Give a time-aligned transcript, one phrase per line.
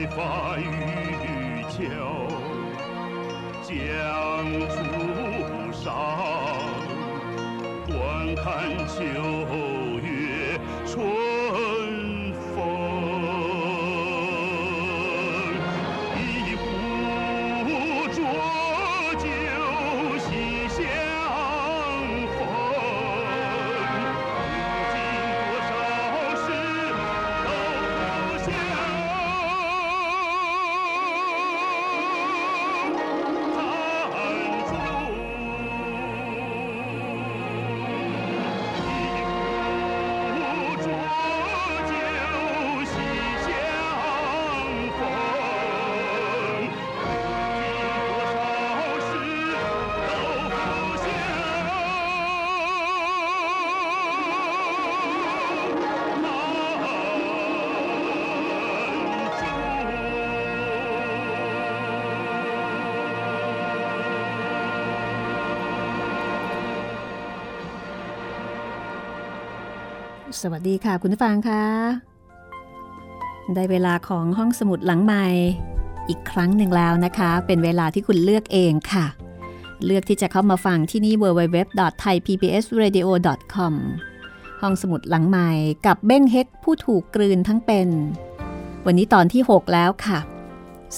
[0.00, 1.90] 白发渔樵
[3.62, 5.84] 江渚上
[7.86, 9.59] 观看秋。
[70.42, 71.64] สวัสดีค่ะคุณผู้ฟังค่ะ
[73.54, 75.26] ได้เวลาของห้องสมุดหลังใหม่
[76.08, 79.06] อีกครั้งหนึ่งแล้วนะคะ เป็นเวลาที่คุณเลือกเองค่ะ
[79.84, 83.74] เลือกที่จะเข้ามาฟังที่นี่ www.thaipbsradio.com
[84.62, 85.50] ห้องสมุดหลังใหม่
[85.86, 87.88] กับเบ้งเฮกผู้ถูกกลืนทั้งเป็น
[88.86, 90.18] วันนี้ตอนที่ 6 แล้วค่ะ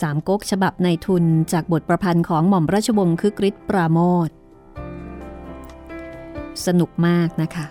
[0.00, 4.28] สามก๊กฉบับในทุนจากบทประพันธ์ของหม่อมราชวงศ์คึกฤทธิ์ปราโมท
[6.66, 7.66] สนุกมากนะคะ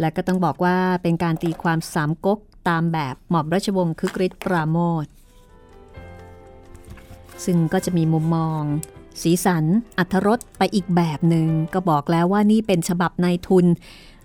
[0.00, 2.38] และก็ต้องบอกว่าเป็นการตีความสามก๊ก
[2.68, 5.06] ตามแบบหม่อมราชวงศ์คึกฤทธิ์ปราโมท
[7.44, 8.62] ซึ่งก็จะมีมุมมอง
[9.22, 9.64] สีสัน
[9.98, 13.66] อัธรสไปอีกแบบหนึ่งก็บอกแล้วว่านี่เป็นฉบับในทุน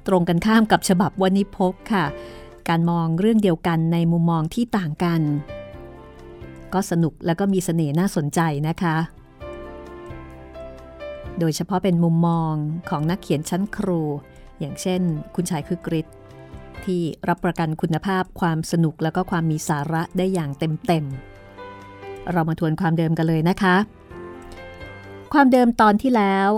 [0.08, 2.06] ตรงกันข้ามกับฉบับวณิพกค่ะ
[2.70, 5.22] การมองเรื่องเดียวกันในมุมมองที่ต่างกัน
[6.74, 8.98] ก็สนุกแล้วก็มีเสน่ห์น่าสนใจนะคะ
[11.40, 12.54] โดยเฉพาะเป็นมุมมอง
[12.90, 14.02] ของนักเขียนชั้นครู
[14.60, 15.02] อย่างเช่น
[15.36, 16.08] คุณชายคือกริช
[16.86, 20.52] ที่รับประกันคุณภาพความสนุกแล้วก็ความมีสาระได้อย่าง
[20.88, 23.76] เต็มๆ เรามาทวนความเดิมกันเลยนะคะ
[25.34, 26.50] ความเดิมตอนที่แล้ว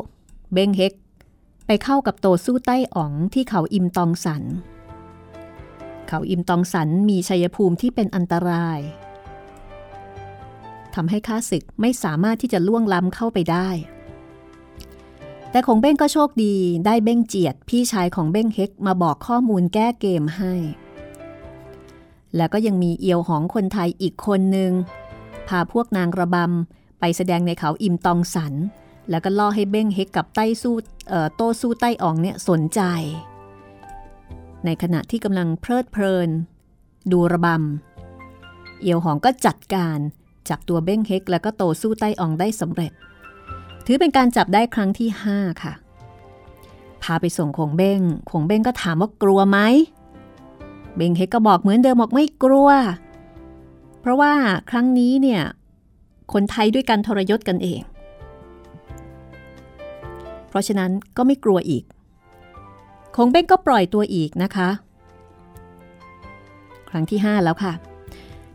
[0.54, 0.94] เบงเฮก
[1.68, 4.44] ไปเข้ากับโตสู้ใต้อ๋องที่เขาอิมตองสัน
[6.08, 8.80] เขาอิมตองสันมีชัยภูมิที่เป็นอันตราย
[10.96, 13.70] ทำให้ข้าศึกไม่สามารถที่จะล่วงล้ำเข้าไปได้
[15.52, 20.54] แต่ของเบ้งก็โชคดีได้เบ้งเจียดพี่ชายของเบ้งเฮกมาบอกข้อมูลแก้เกมให้
[22.36, 24.72] แล้วก็ยังมีเอียวหองคนไทยอีกคนหนึ่ง
[25.48, 28.54] พาพวกนางระบำไปแสดงในเขาอิมตองสัน
[29.10, 30.76] แล้วก็ล่อให้เบ้งเฮกกับไต้สู้
[31.36, 32.82] โต้สู้ไต้อ่องเนี่ยสนใจ
[34.66, 36.30] ในขณะที่กำลังเพลิดเพลิน
[37.12, 40.00] ดูระบำเอียวหองก็จัดการ
[40.50, 42.92] จากตัวเบ้งเฮกแล้วก็โตสู้ไต้อ่องได้สำเร็จ
[43.94, 45.74] ถือเป็นการจับได้ครั้งที่ห้าค่ะ
[47.04, 48.02] พาไปส่งคงเบ้ง
[48.32, 49.60] คงเบ้งก็ถามว่ากลัวไหม
[50.96, 52.70] เบ้งเฮกก็บอกเหมือนเดิมบอกไม่กลัว
[54.02, 54.34] เพราะว่า
[54.70, 55.42] ครั้งนี้เนี่ย
[56.34, 57.82] คนไทยด้วยกันทรยศกันเอง
[60.50, 61.84] เพราะฉะนั้นก็ไม่กลัวอีก
[63.16, 64.70] คงเบ้งก็ปล่อยตัวอีกนะคะ
[66.90, 67.74] ครั้งที่ 5 แล้วค่ะ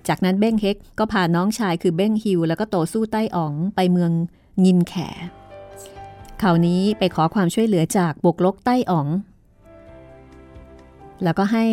[0.09, 4.13] จากนั้นเบ้งเฮกก็พาน้องชายคือเบ้งฮิว แล้วก็โตสู้ใต้อ๋องไปเมือง
[4.65, 4.95] งินแข
[6.43, 9.09] คราวนี้ไปขอความช่วยเหลือจากบกลกใต้อ๋อง
[11.23, 11.67] แล้วก็ให้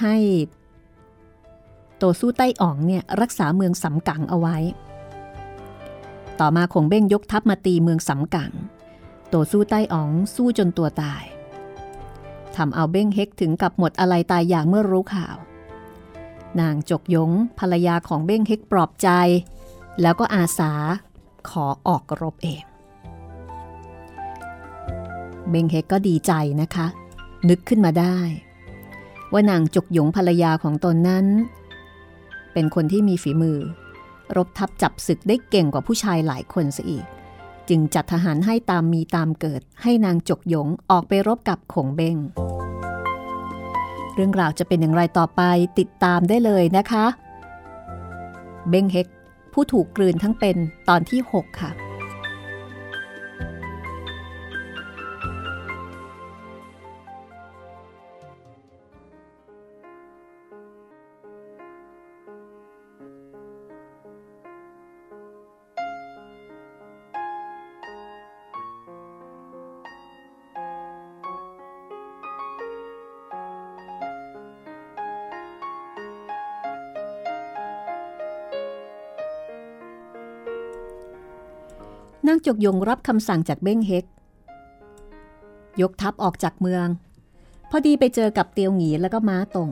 [0.00, 0.16] ให้
[1.96, 4.56] โตสู้ใต้อ๋องเนี่ยรักษาเมืองสำกังเอาไว้
[6.40, 8.52] ต่อมาคงเบ้งยกทัพมาตีเมืองสำกัง
[9.28, 11.24] โตสู้ใต้อ๋องสู้จนตัวตาย
[12.56, 15.36] ทำเอาเบ้งเฮกถึงกับหมดอะไรตายอย่างเมื่อรู้ข่าว
[16.60, 19.08] นางจกยงภรรยาของเบ้งเฮกปลอบใจ
[20.02, 20.72] แล้วก็อาสา
[21.48, 22.64] ขอออกรบเอง
[25.50, 26.86] เบงเฮกก็ดีใจนะคะ
[27.48, 28.16] นึกขึ้นมาได้
[29.32, 31.26] ว่านางจกหยงภรรยาของตนนั้น
[32.52, 33.58] เป็นคนที่มีฝีมือ
[34.36, 37.06] รบทับจับศึกได้เก่งกว่าผู้ชายหลายคนซะอีก
[37.68, 42.16] จึงจัดทหารให้ตามมีตามเกิด ให้นางจกหยงออกไปรบกับขงเบง
[44.14, 45.42] เรื่องราวจะเป็นอย่างไรต่อไป
[45.78, 47.06] ติดตามได้เลยนะคะ
[48.68, 49.06] เบงเฮก
[49.58, 50.56] ผู้ถูกกลืนทั้งเป็น
[50.88, 51.70] ตอนที่ 6 ค่ะ
[82.46, 84.04] จกยงรับคำสั่งจากเบ้งเฮก
[85.80, 86.86] ยกทัพออกจากเมือง
[87.70, 89.70] พอดีไปเจอกับเตียวหงีแล้วก็ม้าตง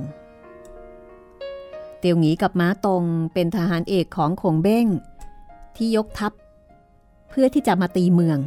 [1.99, 3.05] เตียวหงีกับม้าตง
[3.35, 4.87] เป็นทหารเอกของขงเบ้ง
[5.77, 6.33] ที่ยกทัพ
[7.29, 8.39] เพื่อที่จะมาตีเมือง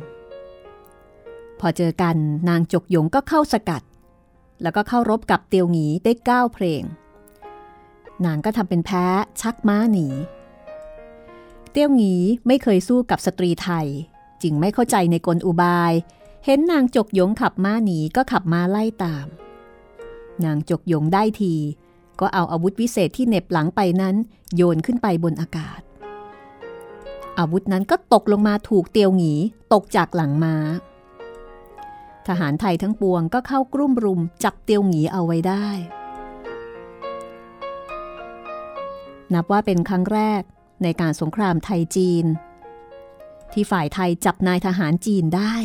[1.59, 2.15] พอเจอกัน
[2.49, 3.81] นางจกยงก็เข้าสกัด
[4.61, 6.83] แล้วก็เข้ารบกับเตียวหงีได้ก้าวเพลง
[8.25, 9.05] นางก็ทำเป็นแพ้
[9.41, 10.07] ชักม้าหนี
[11.71, 12.15] เตี้ยวหงี
[12.47, 13.87] ไม่เคยสู้กับสตรีไทย
[14.43, 15.93] จึงไม่เข้าใจในกลอุบาย
[16.45, 19.27] เห็นนางจกยงขับม้าหนีก็ขับม้าไล่ตาม
[20.45, 21.55] นางจกยงได้ที
[22.19, 24.15] ก็เอาอาวุธวิเศษที่เน็บหลังไปนั้น
[24.55, 25.81] โยนขึ้นไปบนอากาศ
[27.39, 29.33] อาวุธนั้นก็ตกลงมาถูกเตียวหงี
[29.73, 30.55] ตกจากหลังม้า
[32.27, 35.67] ทหารไทยทั้งปวงก็เข้ากรุ่มรุมจับเตียวหงีเอาไว้ได้
[39.33, 40.41] นับว่าเป็นครั้งแรก
[40.83, 42.25] ในการสงครามไทยจีน
[43.53, 45.55] ที่ฝ่ายไทยจับนายทหารจีนได้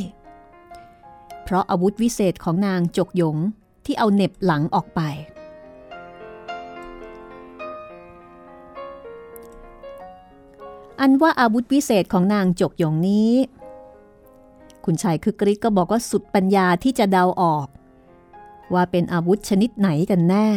[1.43, 3.37] เพราะอาวุธวิเศษของนางจกหยง
[3.85, 5.01] ที่เอาเน็บหลังออกไป
[11.01, 13.33] อันว่าอาวุธวิเศษของนางจกหยงนี้
[14.85, 17.67] คุณชายคือกริกก็บอกว่าสุดปัญญาที่จะเดาออก
[18.75, 20.49] ว่าเป็นอาวุธชนิดไหนกันแน่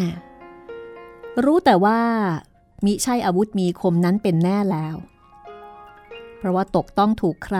[1.44, 2.00] รู้แต่ว่า
[2.86, 4.95] มิใช่อาวุธมีคมนั้นเป็นแน่แล้ว
[6.46, 7.60] ราะว่าตกต้องถูกใคร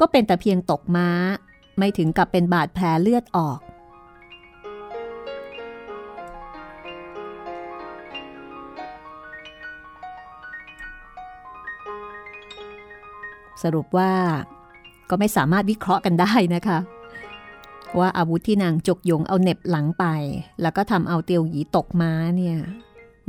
[0.00, 1.08] ก็เป็นแต่เพียงตกม้า
[1.78, 3.60] ไม่ถึงกับเป็นบาดแผลเลือดออก
[13.62, 14.12] สรุปว่า
[15.10, 16.78] ก็ไม่สามารถวิเคราะห์กันได้นะคะ
[17.98, 20.04] ว่าอาวุธที่นางจกยงเอาเน็บหลังไป
[20.62, 22.56] แล้วก็ทำเอาเตียวหยีตกม้าเนี่ย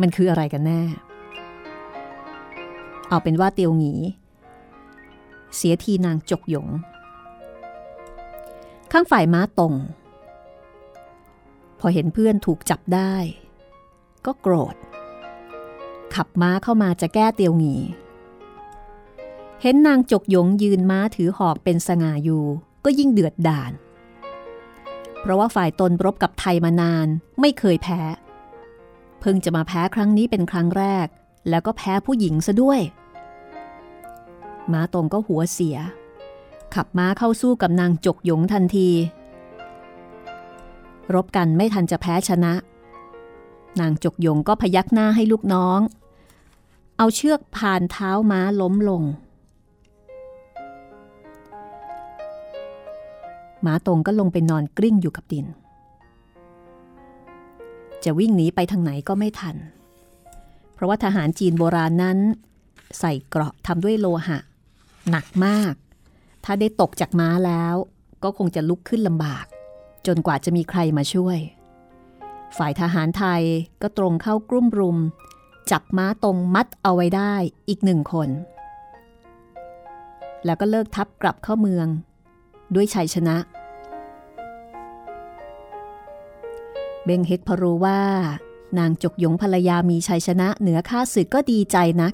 [0.02, 0.82] มันคืออะไรกันแน่
[3.10, 3.94] เอาเป็นว่าเตียวหงี
[5.55, 6.67] เสียทีนางจกหยง
[8.91, 9.74] ข้างฝ่ายม้าตรง
[11.79, 13.15] พอเห็นเพื่อนถูกจับได้
[14.25, 14.75] ก็โกรธ
[16.15, 17.75] ขับม้าเข้ามาจะแก้เตียวหงี
[19.62, 22.46] เห็นนางจกหยงยืนม้าถือหอกเป็นสง่าอยู่
[22.86, 23.72] ก็ยิ่งเดือดด่าน
[25.20, 27.08] เพราะว่าฝ่ายตนรบกับไทยมานาน
[27.39, 28.01] ไม่เคยแพ้
[29.20, 31.08] เพิ่งจะมาแพ้ครั้งนี้เป็นครั้งแรก
[31.50, 32.79] แล้วก็แพ้ผู้หญิงซะด้วย
[34.72, 35.77] ม้าตรงก็หัวเสีย
[36.75, 38.89] ขับม้าเข้าสู้กับนางจกหยงทันที
[41.13, 42.53] รบกันไม่ทันจะแพ้ชนะ
[43.82, 45.80] นางจกหยงก็พยักหน้าให้ลูกน้อง
[46.98, 49.03] เอาเชือกผ่านเท้าม้าล้มลง
[53.65, 55.46] ม้าตรงก็ลงไปนอนกลิ้งอยู่กับดิน
[58.03, 59.56] จะวิ่งหนีไปทางไหนก็ไม่ทัน
[60.74, 62.18] เพราะว่าทหารจีนโบราณนั้น
[63.00, 64.38] ใส่เกราะทำด้วยโลหะ
[65.10, 65.74] หนักมาก
[66.43, 67.75] ถ้าได้ตกจากม้าแล้ว
[68.24, 69.46] ก็คงจะลุกขึ้นลำบาก
[70.08, 71.39] จนกว่าจะมีใครมาช่วย
[72.58, 73.43] ฝ่ายทหารไทย
[73.81, 74.98] ก็ตรงเข้ากลุ่มรุม
[75.72, 77.34] จับม้าตรงมัดเอาไว้ได้
[77.70, 78.29] อีกหนึ่งคน
[80.46, 81.88] แล้วก็เลิกทับกลับเข้าเมือง
[82.75, 83.38] ด้วยชัยชนะ
[87.05, 88.00] เบงเฮกพอรู้ว่า
[88.77, 92.13] นางจกยงภรรยามีชัยชนะเหนือข้าศึกก็ดีใจนัก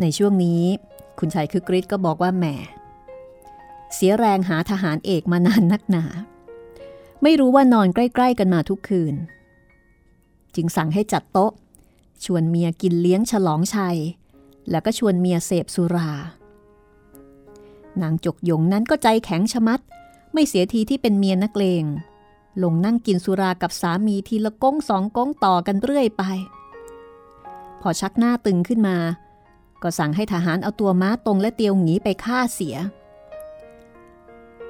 [0.00, 0.62] ในช่วงนี้
[1.18, 2.44] คุณชายคือกริชก็บอกว่าแหม
[3.94, 6.04] เสียแรงหาทหารเอกมานานนักหนา
[7.22, 9.14] ไม่รู้ว่านอนใกล้ ๆ กันมาทุกคืน
[10.54, 11.52] จึงสั่งให้จัดโต๊ะ
[12.24, 13.98] ชวนเมียกินเลี้ยงฉลองชัย
[14.70, 16.10] แล้วก็ชวนเมียเสพสุรา
[18.02, 19.80] นางจกยงนั้นก็ใจแข็งชะมัด
[20.32, 21.84] ไม่เสียทีที่เป็นเมียนักเลง
[22.62, 26.22] ลงนั่งกินสุรากับสามีทีละก้งสองก้งต่อกันเรื่อยไป
[27.80, 28.96] พอชักหน้าตึงขึ้นมา
[29.82, 32.76] ก็สั่งให้ทหารเอาตัวม้าตรงและเตียวหงีไปฆ่าเสีย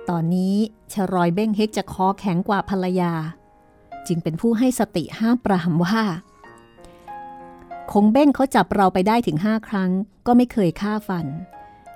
[0.09, 0.55] ตอนนี้
[0.93, 3.13] ชรอยเบ้งเฮกจะคอแข็งกว่าภรรยา
[4.07, 6.03] จึงเป็นผู้ให้สติห้ามปรามว่า
[7.93, 9.91] คงเบ้งเขาจับเราไปได้ถึงห้าครั้ง
[10.27, 11.27] ก็ไม่เคยฆ่าฟัน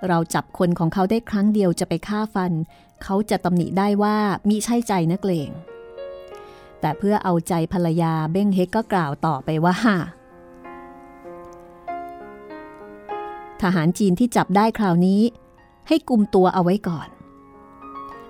[0.09, 2.53] เราจับคนของเขาได้ครั้งเดียวจะไปฆ่าฟัน
[3.03, 4.17] เขาจะตำหนิได้ว่า
[4.49, 5.51] มิใช่ใจนักเลง
[6.81, 9.77] แต่เพื่อเอาใจภรรยาเบ้งเฮกก็กล่าวต่อไปว่า
[13.63, 15.23] ทหารจีนที่จับได้คราวนี้
[15.89, 17.09] ให้กุมตัวเอาไว้ก่อน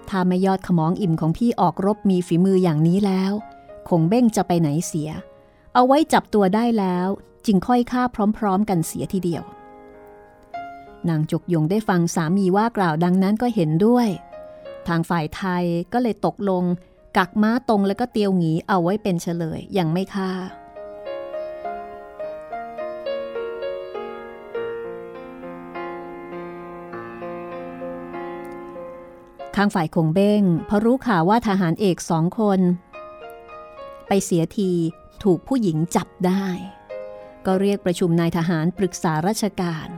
[0.08, 3.32] ถ้าไม่ยอดขมองอิ่มของพี่ออกรบมีฝีมืออย่างนี้แล้ว
[3.88, 5.10] คงเบ้งจะไปไหนเสีย
[5.74, 7.08] เอาไว้จับตัวได้แล้ว
[7.46, 8.02] จึงค่อยฆ่า
[8.38, 9.42] พร้อมๆ กันเสียทีเดียว
[11.08, 14.08] นางจกยงได้ฟังสามีว่ากล่าวดังนั้นก็เห็นด้วย
[14.88, 16.64] ทางฝ่ายไทยก็เลยตกลง
[17.16, 20.30] กักม้าตรงแล้วก็เตียวหงีเอาไว้เป็นเฉลยยังไม่ฆ่า
[29.56, 32.60] ข้างฝ่ายคงเบ้งพราะรู้ข่าวว่าทหารเอกสองคน
[34.08, 34.72] ไปเสียที
[35.22, 36.46] ถูกผู้หญิงจับได้
[37.46, 39.88] ก็เรียกประชุมนายทหารปรึกษาราชการ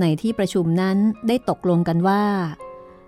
[0.00, 0.96] ในที่ประชุมนั้น
[1.28, 2.24] ได้ตกลงกันว่า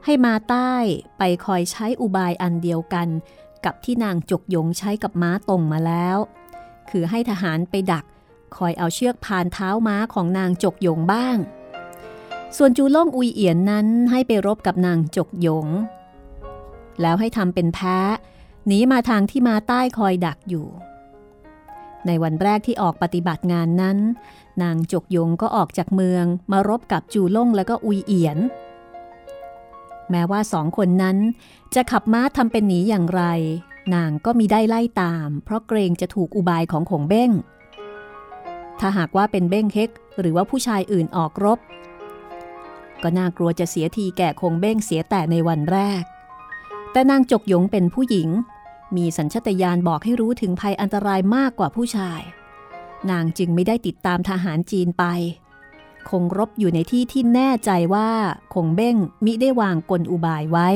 [0.04, 0.74] ให้มาใต้
[1.18, 3.08] ไปคอยใช้อุบายอันเดียวกัน
[3.64, 6.18] กับที่นางจกยงใช้กับม้าตรงมาแล้ว
[6.90, 8.04] คือให้ทหารไปดัก
[8.56, 11.36] คอยเอาเชือกพานเท้าม้าของนางจกยงบ้าง
[12.56, 15.66] ส่วนจูล่งอุยเอียนนั้นให้ไปรบกับนางจกยง
[17.00, 17.98] แล้วให้ทำเป็นแพ้
[18.66, 20.66] หนีมาทางที่มาใต้คอยดักอยู่
[22.06, 23.98] ในวันแรกที่ออกปฏิบัติงานนั้น
[24.62, 28.38] นางจกยงก็ออกจากเมืองมารบกับจูล่งและก็อุยเอียน
[30.10, 31.16] แม้ว่าสองคนนั้น
[31.74, 33.22] จะขับม้าทำเป็นหนีอย่างไร
[33.94, 37.30] นางก็มีได้ไล่ตาม เพราะเกรงจะถูกอุบายของขงเบ้ง
[38.80, 41.58] ถ้าหากว่าเป็นเบ้งเฮกหรือว่าผู้ชายอื่นออกรบ
[43.02, 46.02] ก็น่ากลัวจะเสียทีแก่คงเบ้งเสียแต่ในวันแรก
[46.92, 48.28] แต่นางจกหยงเป็นผู้หญิง
[48.96, 52.20] มีสัญชตาตญาณบอกให้รู้ถึงภัยอันตรายมากกว่าผู้ชาย
[53.10, 55.04] นางจึงไม่ได้ติดตามทหารจีนไป
[56.08, 58.10] คงรบอยู่ในที่ที่แน่ใจว่า
[58.54, 60.68] คงเบ้งมิได้วางกลอุบายไว้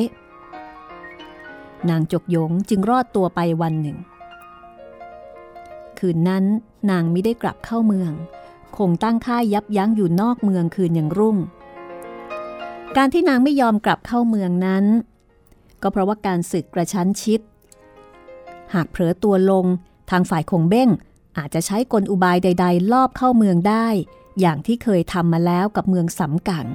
[1.90, 3.98] นางจกหยงจึงรอดตัวไปวันหนึ่ง
[5.98, 6.44] คืนนั้น
[6.90, 8.12] นางไม่ได้กลับเข้าเมือง
[8.76, 11.36] คงตั้งค่ายยับยั้งอยู่นอกเมืองคืนอย่างรุ่ง
[12.96, 14.84] การที่นางไม่ยอมกลับเข้าเมืองนั้น
[15.82, 17.40] ก็เพราะว่าการศึกกระชั้นชิด
[18.74, 19.66] หากเผลอตัวลง
[20.10, 20.88] ทางฝ่ายคงเบ้ง
[21.38, 23.86] อาจจะใช้กลอุบายใด ๆ ลอบเข้าเมืองได้
[24.40, 26.66] อย่างที่เคยทำมาแล้วกับเมืองสำกัง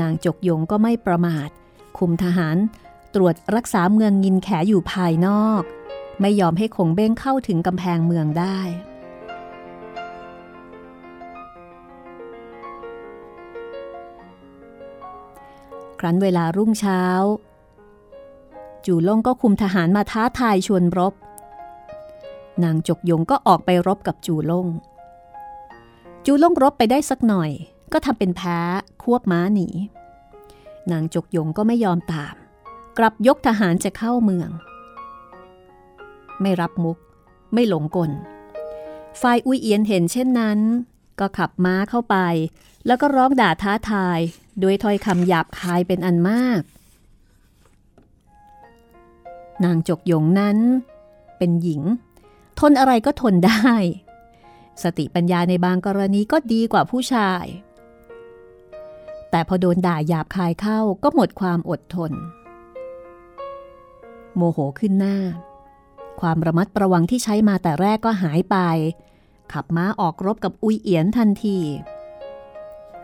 [0.00, 1.48] นางจกยงก็ไม่ประมาท
[1.98, 2.56] คุมทหาร
[3.14, 5.62] ตรวจรักษาเมืองยินแขอยู่ภายนอก
[6.20, 8.60] ไม่ยอมให้คงเบ้งเข้าถึงกำแพงเมืองได้
[16.04, 17.02] ครั้นเวลารุ่งเช้า
[18.86, 21.14] จูล่งก็คุมทหารมาท้าทายชวนรบ
[22.64, 24.66] นางจกยงก็ออกไปรบกับจูล่ง
[26.26, 27.50] จูล่งรบไปได้สักหน่อย
[27.92, 28.58] ก็ทำเป็นแพ้
[29.02, 29.68] ควบม้าหนี
[30.92, 32.34] นางจกยงก็ไม่ยอมตาม
[32.98, 34.50] กลับยกทหารจะเข้าเมือง
[36.40, 36.98] ไม่รับมุก
[37.54, 38.10] ไม่หลงกล
[39.20, 40.58] ฝ่ายอุยเอียนเห็นเช่นนั้น
[41.20, 42.16] ก็ขับม้าเข้าไป
[42.86, 44.18] แล้วก็ร้องด่าท้าทาย
[44.62, 46.62] ด้วยถ้อยคำหยาบคายเป็นอันมาก
[49.64, 50.58] นางจกยงนั้น
[51.38, 51.82] เป็นหญิง
[52.60, 53.70] ทนอะไรก็ทนได้
[54.82, 57.44] สติปัญญาในบางกรณีก็ดีกว่าผู้ชาย
[59.30, 62.12] แต่พอโดนด่าหยาบคายเข้าก็หมดความอดทน
[64.36, 65.18] โมโหขึ้นหน้า
[66.20, 68.56] ความระมัดระวังที่ใช้มาแต่แรกก็หายไป
[69.52, 71.58] ขับม้าออกรบกับอุยเอียนทันที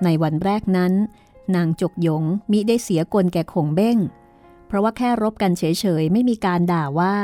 [0.05, 0.93] ในวันแรกนั้น
[1.57, 3.99] นางจกยงมิได้เสียกลแก่ขงเบ้ง
[4.67, 5.63] เพราะว่าแค่รบกันเฉ
[6.01, 7.17] ยๆ ไม่มีการด่าว่า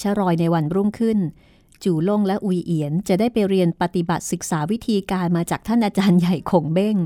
[0.00, 1.18] ชะรอยในวันรุ่งขึ้น
[1.84, 6.96] จู่ล่งและอุยเอียนจะได้ไปเรียนปฏิบัติศึกษาวิธีการมาจากท่านอาจารย์ใหญ่ขงเบ้ง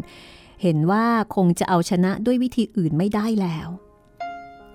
[0.63, 3.69] เห็นว่าคงจะเอาชนะด้วยวิธีอื่นไม่ได้แล้ว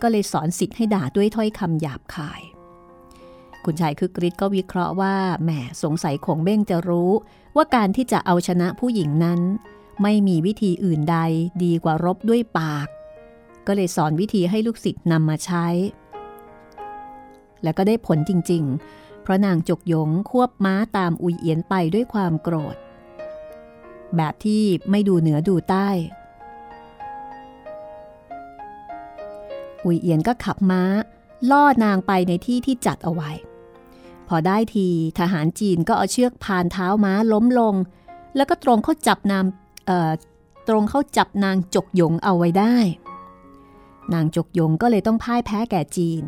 [0.01, 2.41] ก็เลยสอนสิทธิ์ให้ด่าด้วยถ้อยคำหยาบคาย
[3.65, 5.49] คุณชายคึกฤทธิ์ก็วิเคราะห์ว่าแหม
[5.83, 7.11] สงสัยคงเบ้งจะรู้
[7.55, 9.39] ว่าการที่จะเอาชนะผู้หญิงนั้น
[10.01, 11.17] ไม่มีวิธีอื่นใด
[11.63, 12.87] ดีกว่ารบด้วยปาก
[13.67, 15.67] ก็เลยสอนวิธีให้ลูกศิษย์นำมาใช้
[17.63, 22.75] และก็ได้ผลจริง ๆ เพราะนางจกยงควบม้าตามอุยเอียนไปด้วยความโกรธ
[24.17, 25.89] แบบที่ไม่ดูเหนือดูใต้
[29.85, 30.83] อุยเอียนก็ขับม้า
[31.51, 33.31] ล่อนางไปในที่ที่จัดเอาไว้
[34.27, 34.87] พอได้ที
[35.19, 37.75] ทหารจีนก็เอาเชือกพานเท้าม้าล้มลง
[38.35, 39.45] แล้วก็ตรงเข้าจับนาง
[40.67, 42.75] ตรงเข้าจับนางจกยงเอาไว้ได้
[44.13, 46.23] นางจกยงก็เลยต้องพ่ายแพ้แก่จีน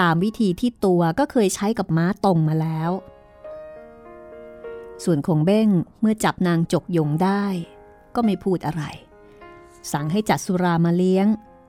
[0.00, 2.90] ตามวิธีที่ตัวก็เคยใช้กับม้าตรงมาแล้ว
[5.04, 5.68] ส่วนคงเบ้ง
[6.00, 7.44] เมื่อจับนางจกยงได้
[8.14, 8.82] ก็ไม่พูดอะไร
[9.92, 11.26] สั่งให้จัดสุรามาเลี้ยง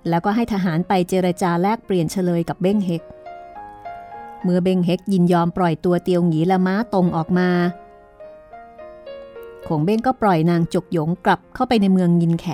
[0.10, 3.04] แล้วก็ให้ทหารไปเจรจาแลกเปลี่ยนเฉลยกับเบ้งเฮก
[4.44, 7.50] เมื่อเบงเฮกยินยอมปล่อยตัวเตียวหงีและม้าตรงออกมา
[9.68, 12.46] คงเบ้งก็ปล่อยนางจกหยงกลับเข้าไปในเมืองยินแข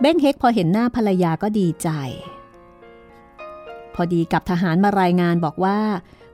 [0.00, 1.88] เบ้งเฮกพอเห็นหน้าภรรยาก็ดีใจ
[3.94, 5.78] พอดีกับทหารมารายงานบอกว่า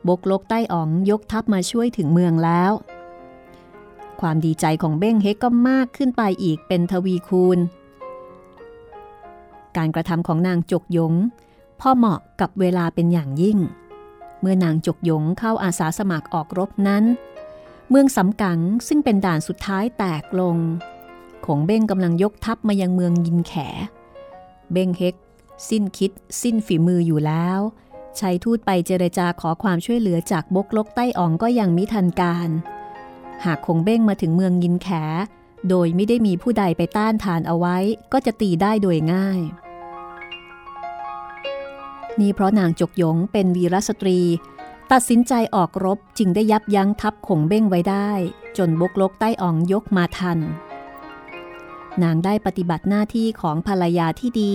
[0.08, 2.72] บกลกใต้อ๋องยกทัพมาช่วยถึงเมืองแล้ว
[4.20, 7.58] ความดีใจของเบ้งเฮกก็มากขึ้นไปอีกเป็นทวีคูณ
[9.76, 11.12] การกระทำของนางจกยง
[11.80, 13.58] พ่อเหมาะกับเวลาเป็นอย่างยิ่ง
[14.40, 17.04] เมื่อนางจกยงเข้าอาสาสมัครออกรบนั้น
[17.90, 20.56] เมืองสำกังซึ่งเป็นด่านสุดท้ายแตกลง
[21.46, 23.52] ขงเบ้งกำลังยกทัพมายังเมืองยินแข
[24.72, 25.14] เบ้งเฮก
[25.68, 26.10] สิ้นคิด
[26.42, 27.60] สิ้นฝีมืออยู่แล้ว
[28.18, 32.48] ใช้ทูตไปเจรจาขอความช่วยเหลือจากบกลกใต้อ่องก็ยังมิทันการ
[33.44, 34.88] หากคงเบ้งมาถึงเมืองยินแข
[35.68, 37.76] โดยไม่ได้มีผู้ใดไปต้านทานเอาไว้
[38.12, 39.40] ก็จะตีได้โดยง่าย
[42.20, 44.20] นี่เพราะนางจกยงเป็นวีรสตรี
[44.92, 48.10] ตัดสินใจออกรบจึงได้ยับยั้งทัพขงเบ้งไว้ได้
[48.58, 50.38] จนบกลกใต้อ่องยกมาทัน
[52.02, 54.54] นางได้ปฏิบัติหน้าที่ของภรรยาที่ดี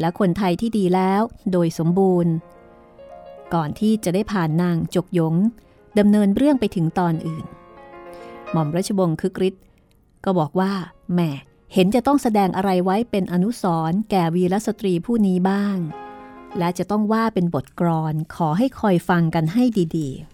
[0.00, 1.20] และคนไทยที่ดีแล้ว
[1.52, 2.32] โดยสมบูรณ์
[3.54, 5.34] ก่อนที่จะได้ผ่านนางจกยง
[5.98, 7.44] ดำเนินเรื่องไปถึงตอนอื่น
[8.52, 9.62] หม่อมราชวงศ์คึกฤทธิ์
[10.24, 10.72] ก็บอกว่า
[11.14, 11.30] แม่
[11.74, 15.76] เห็นจะต้องแสดงอะไรไว้เป็นอนุสรณ์แก่วีรสตรีผู้นี้บ้าง
[16.58, 19.64] และจะต้องว่าเป็นบทกรอนขอให้คอยฟังกันให้
[19.96, 20.32] ดีๆ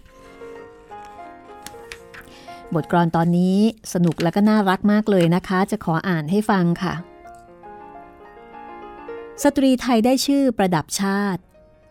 [2.75, 3.57] บทกรอนตอนนี้
[3.93, 6.93] สนุกและก็น่ารักมากเลยนะคะ จะขออ่านให้ฟังค่ะ
[9.43, 11.41] สตรีไทยได้ชื่อประดับชาติ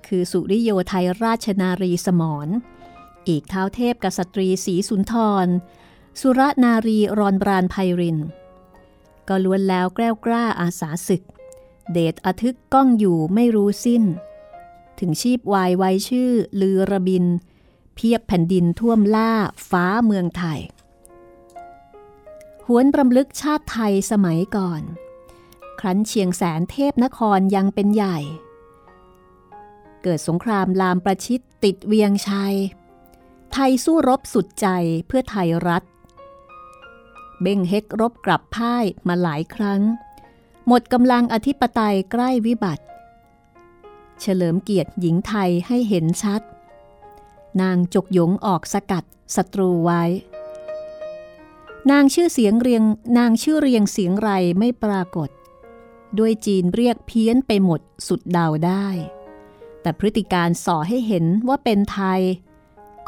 [0.07, 2.49] คือสุริโยไทยราชนารีสมร
[3.29, 5.15] อีกเท้าเทพกษัตรีศรีสุนท
[5.45, 5.47] ร
[6.21, 8.19] สุรนารีรอนบรานไพริน
[9.29, 11.23] ก็ล้วนแล้วแกล้วกล้าอาสาศึก
[11.93, 14.05] เดชอทึกก้องอยู่ไม่รู้สิ้น
[14.99, 17.25] ถึงชีพวายไว้ชื่อลือระบิน
[17.95, 19.33] เพียบแผ่นดินท่วมล่า
[19.71, 20.61] ฟ้าเมืองไทย
[22.67, 24.83] หวนรำลึกชาติไทยสมัยก่อน
[25.81, 28.19] ครั้นเชียงแสนเทพนครยังเป็นใหญ่
[30.03, 32.55] เกิดสงครามลามประชิดติดเวียงชัย
[33.53, 34.69] ไทยสู้รบสุดใจ
[35.07, 35.85] เพื่อไทยรัฐ
[37.41, 39.81] เบ่งเฮกรบกลับพ่ายมาหลายครั้ง
[40.71, 42.85] หมดกำลังอธิปไตยใกล้วิบัติ
[44.21, 46.43] เฉลิมเกียรติหญิงไทยให้เห็นชัด
[47.63, 49.05] นางจกยงออกสกัด
[49.37, 50.03] ศัตรูไว้
[51.91, 52.83] นางชื่อเสียงเรียง
[53.19, 55.31] นางชื่อเรียงเสียงไรไม่ปรากฏ
[56.19, 58.87] ด้วยจีนเรียกเพี้ยนไปหมดสุดดาวได้
[59.81, 62.21] แต่พฤติการส่อให้เห็นว่าเป็นไทย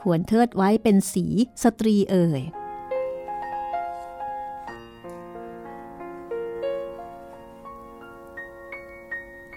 [0.00, 1.26] ควรเทิดไว้เป็นสี
[1.62, 2.42] สตรีเอ่ย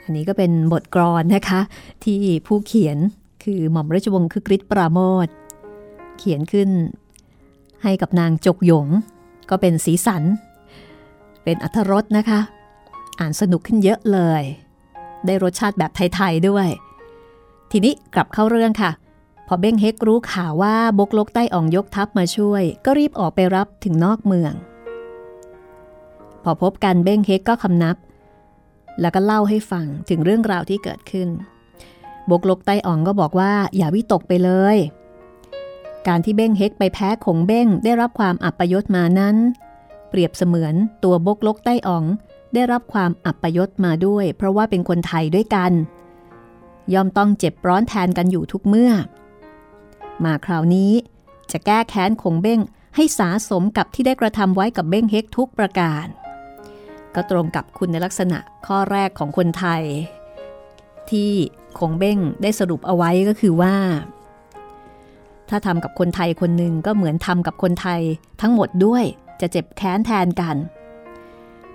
[0.03, 1.61] อันนี้ก็เป็นบทกรอนนะคะ
[2.03, 2.97] ที่ผู้เขียน
[3.43, 5.27] คือหม่อมราชวงศ์คือกริชปราโมท
[6.17, 6.69] เขียนขึ้น
[7.83, 8.87] ให้กับนางจกหยง
[9.49, 10.23] ก็เป็นสีสัน
[11.43, 12.39] เป็นอัธรสนะคะ
[13.19, 14.43] อ่านสนุกขึ้นเยอะเลย
[15.25, 16.67] ได้รสชาติแบบไทย ๆ ด้วย
[17.71, 18.91] ทีนี้กลับเข้าเรื่องค่ะ
[19.47, 24.53] พอเบ้งเฮกรู้ข่าวว่าบกลกใต้อ่องยกทัพมาช่วย ก็รีบออกไปรับถึงนอกเมือง
[26.43, 27.95] พอพบกันเบ้งเฮกก็คำนับ
[29.01, 31.29] แล้วก็เล่าให้ฟังถึงเรื่องราวที่เกิดขึ้น
[32.31, 34.77] บกลกไตอ่องก็บอกว่าอย่าวิตกไปเลย
[36.07, 39.35] การที่เบ้งเฮกไปแพ้ขงเบ้งได้รับความอับประยศมานั้น
[40.09, 42.03] เปรียบเสมือนตัวบกลกไตอ่อง
[42.53, 45.71] ได้รับความอับประยศมาด้วย เพราะว่าเป็นคนไทยด้วยกัน
[46.93, 48.91] ยอมต้องเจ็บร้อนแทนกันอยู่ทุกเมื่อ
[50.23, 50.91] มาคราวนี้
[51.51, 52.59] จะแก้แค้นขงเบ้ง
[52.95, 56.05] ให้สาสมกับที่ได้กระทำไว้กับเบ้งเฮกทุกประการ
[57.15, 59.83] ก็ตรงกับคุณในลักษณะข้อแรกของคนไทย
[61.09, 61.31] ที่
[61.79, 63.75] คงเบ้งได้สรุปเอาไว้ก็คือว่า
[65.49, 68.01] ถ้าทำกับคนไทยคนหนึ่งก็เหมือนทำกับคนไทย
[68.41, 69.03] ทั้งหมดด้วย
[69.41, 70.55] จะเจ็บแค้นแทนกัน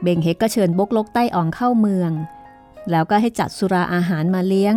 [0.03, 2.11] เบงเฮกก็เชิญบกลกใต้อ่องเข้าเมือง
[2.91, 4.75] แล้วก็ให้จัดสุราอาหารมาเลี้ยง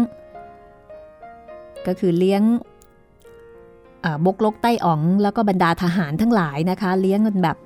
[1.87, 2.41] ก็คือเลี้ยง
[4.25, 7.57] บกลกใต้อ่อง แล้วก็บรรดาทหารทั้งหลายนะคะ เลี้ยงกันแบบ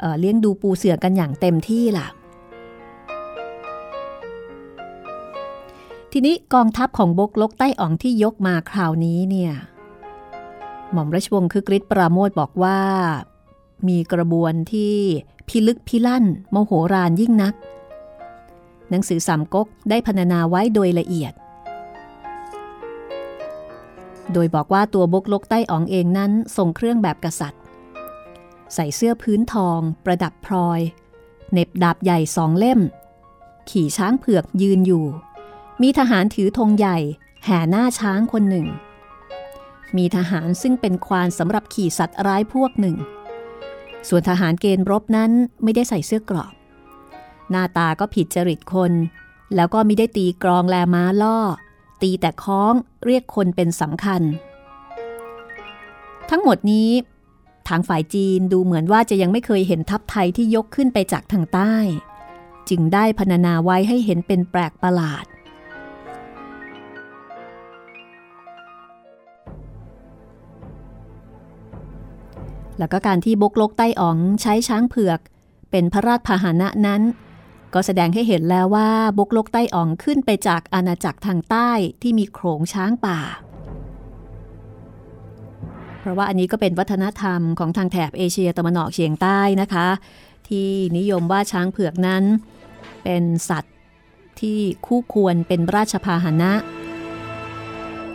[0.00, 2.06] เเลี้ยงดูปูเสือกันอย่างเต็มที่ล่ะ
[6.12, 9.52] ทีนี้กองทัพของบกลกใต้อ่องที่ยกมาคราวนี้เนี่ย
[10.92, 12.78] หม่อมราชวงศ์คึกฤทธิ์ปราโมทบอกว่า
[13.88, 14.94] มีกระบวนที่
[15.48, 17.54] พิลึกพิลั่นโมโหรานยิ่งนัก
[18.90, 21.32] หนังสือสามก๊กได้พรรณนาไว้โดยละเอียด
[24.32, 27.60] โดยบอกว่าตัวบกลกใต้อ๋องเองนั้นทรงเครื่องแบบกษัตริย์
[28.74, 30.80] ใส่เสื้อพื้นทอง ประดับพลอย
[31.52, 32.80] เน็บดาบใหญ่สองเล่ม
[33.70, 35.06] ขี่ช้างเผือกยืนอยู่
[35.82, 36.98] มีทหารถือธงใหญ่
[37.44, 38.66] แห่หน้าช้างคนหนึ่ง
[39.96, 42.96] มีทหารซึ่งเป็นควานสำหรับขี่สัตว์ร้ายพวกหนึ่ง
[44.08, 45.30] ส่วนทหารเกณฑ์รบนั้น
[45.62, 46.52] ไม่ได้ใส่เสื้อกรอบ
[47.50, 48.92] หน้าตาก็ผิดจริตคน
[49.54, 51.38] แล้วก็ไม่ได้ตีกรองแลม้าล่อ
[52.02, 52.74] ตีแต่คล้อง
[53.04, 54.22] เรียกคนเป็นสำคัญ
[56.30, 56.90] ทั้งหมดนี้
[57.68, 61.74] ทางฝ่ายจีนดูเหมือนว่าจะยังไม่เคยเห็นทัพไทยที่ยกขึ้นไปจากทางใต้
[62.68, 65.24] จึงได้พรรณนาไว้ให้เห็นเป็นแปลกประหลาด
[72.78, 75.20] แล้วก็การที่บกลกใต้อ๋องใช้ช้างเผือก
[75.70, 77.02] เป็นพระราชพาหนะนั้น
[77.74, 81.70] ก็แสดงให้เห็นแล้วว่าบกลกใต้อ๋องขึ้นไปจากอาณาจักรทางใต้
[82.02, 83.18] ที่มีโขงช้างป่า
[86.06, 89.88] ราะว่าอันนี้ก็เป็นวัฒนธรรมของทางแถบเอเชียตะวันออกเฉียงใต้นะคะ
[90.48, 92.22] ที่นิยมว่าช้างเผือกนั้น
[93.04, 93.74] เป็นสัตว์
[94.40, 96.52] ที่คู่ควรเป็นราชพาหนะ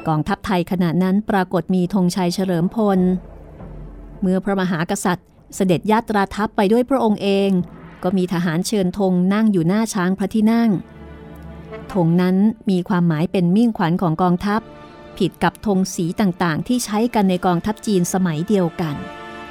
[0.08, 3.00] กองทัพไทยขณะนั้นปรากฏมีธงชัยเฉลิมพล
[4.22, 7.50] เมื่อพระมหากษัตริย์ เสด็จญาตราทัพไปด้วยพระองค์เอง
[8.04, 10.70] ก็มีทหารเชิญธงนั่งอยู่หน้าช้างพระที่นั่ง
[11.94, 12.36] ธงนั้น
[12.70, 14.62] มีความหมายเป็นมิ่งขวัญของกองทัพ
[15.22, 18.96] ผิดกับธงสีต่างๆ ที่ใช้กันในกองทัพจีนสมัยเดียวกัน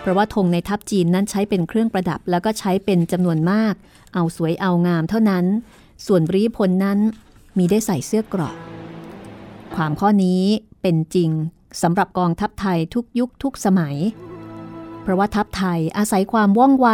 [0.00, 3.74] เพราะว่าธงในทัพจีนนั้นใช้เป็นเครื่องประดับแล้วก็ใช้เป็นจำนวนมาก
[4.14, 5.44] เอาสวยเอางามเท่านั้น
[6.06, 6.98] ส่วนรีพลนั้น
[7.59, 8.56] มีได้ใส่เสื้อกรอก
[9.74, 10.42] ความข้อนี้
[10.83, 11.30] เป็นจริง
[11.83, 13.96] สำหรับกองทัพไทยทุกยุคทุกสมัย
[15.02, 16.88] เพราะว่าทัพไทยอาศัยความว่องไว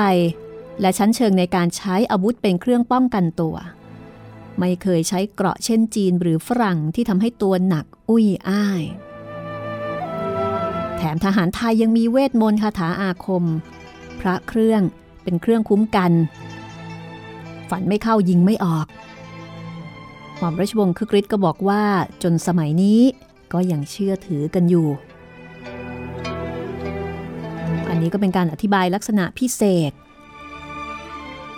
[0.80, 3.56] และชั้นเชิงในการใช้อาวุธเป็นเครื่องป้องกันตัว
[4.60, 8.82] ไม่เคยใช้เกราะเช่นจีนหรือฝรั่งที่ทำให้ตัวหนักอุ้ยอ้าย
[10.96, 13.44] แถมทหารไทยยังมีเวทมนต์คาถาอาคม
[14.20, 14.82] พระเครื่อง
[15.22, 16.12] เป็นเครื่องคุ้มกัน
[17.70, 18.86] ฝันไม่เข้ายิงไม่ออก
[20.38, 21.82] หม่อมราชวงศ์คึกฤทธิ์ก็บอกว่า
[22.22, 23.00] จนสมัยนี้
[23.52, 24.88] ก็ยังเชื่อถือกันอยู่
[27.88, 29.92] อันนี้ก็เป็นการอธิบายลักษณะพิเศษ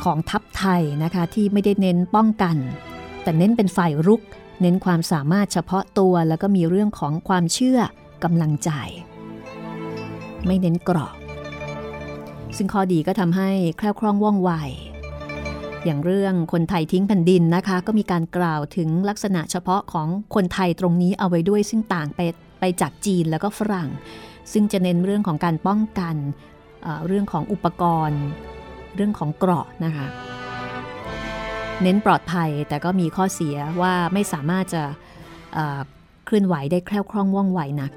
[0.02, 2.56] ของทัพไทยนะคะที่ไม่ได้เน้นป้องกัน
[3.29, 4.23] แต่เน้นเป็นฝ่ายรุก
[4.61, 7.81] เน้นความสามารถเฉพาะตัวแล้วก็มีเรื่องของความเชื่อ
[8.25, 8.71] กำลังใจ
[10.47, 11.17] ไม่เน้นกรอบ
[12.57, 14.51] ซึ่งข้อดีก็ทำให้แคล่วคล่องว่องไว
[15.85, 22.21] อย่างเรื่องคนไทยทิ้งแผ่นดินนะคะ ก็มีการกล่าวถึงลักษณะเฉพาะของคนไทยตรงนี้เอาไว้ด้วย ซึ่งต่างไป
[22.61, 23.88] ไปจากจีนแล้วก็ฝรั่ง
[24.53, 26.17] ซึ่งจะเน้นเรื่องของการป้องกัน
[27.07, 28.23] เรื่องของอุปกรณ์
[28.97, 30.07] เรื่องของเกราะนะคะ
[31.83, 34.83] เน้นปลอดภัยแต่ก็มีข้อเสียว่าไม่สามารถจะ
[36.25, 37.91] เคลื่อนไหวได้แคล่วคล่องว่องไวนัก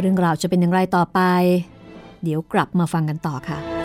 [0.00, 1.20] เรื่องราวจะเป็นอย่างไรต่อไป
[2.22, 3.77] เดี๋ยวกลับมาฟังกันต่อค่ะ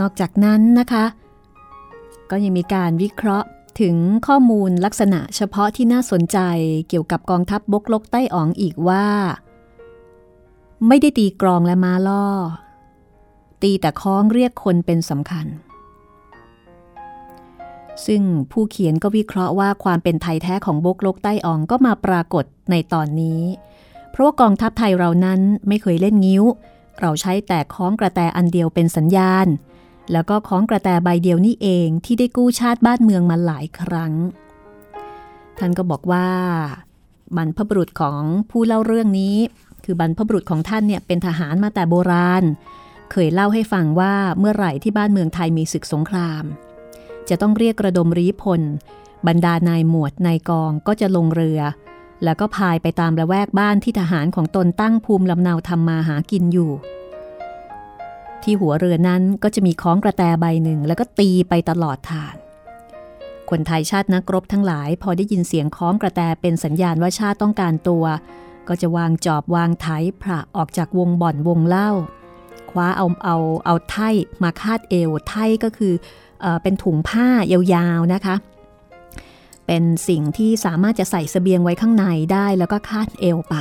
[0.00, 1.04] นอกจากนั้นนะคะ
[2.30, 3.48] ก็ยังมีการวิเคราะห์
[3.80, 3.96] ถึง
[4.26, 6.38] ข้อมูลลักษณะเฉพาะที่น่าสนใจ
[6.88, 9.06] เกี่ยวกับกองทัพบบกลกใต้อ๋องอีกว่า
[10.88, 12.26] ไม่ได้ตีกรองและมาล่อ
[13.62, 15.46] ตีแต่คล้องเรียกคนเป็นสำคัญ
[18.06, 18.22] ซึ่ง
[18.52, 23.42] ผู้เขียนก็วิเคราะห์ว่าความเป็นไทยแท้ของบกลกใต้อ๋องก็มาปรากฏในตอนนี้
[24.10, 26.44] เพราะว่ากองทัพไทยเรานั้นไม่เคยเล่นงิ้ว
[27.00, 29.46] เราใช้แต่คล้องกระแตอันเดียวเป็นสัญญาณ
[30.12, 34.12] แล้วก็ของกระแตใบเดียวนี่เองที่ได้กู้ชาติบ้านเมืองมาหลายครั้ง
[35.58, 36.28] ท่านก็บอกว่า
[37.36, 39.36] บรรพบุรุษของผู้เล่าเรื่องนี้
[39.84, 42.44] คือบรรพบุรุษของท่านเนี่ยเป็นทหารมาแต่โบราณ
[43.10, 46.44] เคยเล่าให้ฟังว่าเมื่อไหร่ที่บ้านเมืองไทยมีศึกสงคราม
[47.28, 48.62] จะต้องเรียกระดมรีพล
[49.26, 51.60] บรรดานายหมวดนายกองก็จะลงเรือ
[52.24, 56.70] แล้วก็พายไปตามละแวกบ้านที่ทหารของตนตั้งภูมิลำเนาทำมาหากินอยู่
[58.42, 62.34] ที่หัวเรือนั้นก็จะมีค้องกระแตใบหนึ่ง แล้วก็ตีไปตลอดทาง
[63.50, 68.04] คนไทยชาตินักรบทั้งหลาย พอได้ยินเสียงค้องกระแตเป็นสัญญาณว่าชาติต้องการตัว
[68.68, 69.86] ก็จะวางจอบวางไถ
[70.22, 71.90] พระออกจากวงบ่อนวงเล่า
[72.70, 74.10] คว้าเอาเอาเอาไถ่
[74.42, 75.92] มาคาดเอวไถ่ก็คือ
[76.40, 78.36] เอเป็นถุงผ้ายาวๆนะคะ
[79.66, 83.56] เป็นสิ่งที่สามารถจะใส่สเสบียงไว้ข้างในได้แล้วก็คาดเอวไป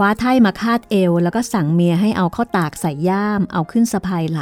[0.00, 4.40] ว้าไถ่มาคาดเอว แล้วก็สั่งเมียให้เอาข้าตากใส่ย่าม เอาขึ้นสะพายไหล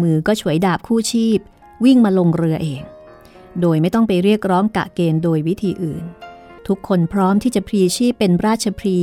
[0.00, 1.38] มือก็ฉวยดาบคู่ชีพ
[1.84, 2.82] วิ่งมาลงเรือเอง
[3.60, 6.04] โดยไม่ต้องไปเรียกร้องกะเกณฑ์โดยวิธีอื่น
[6.66, 8.98] ทุกคนพร้อมที่จะพรีชีพเป็นราชพรี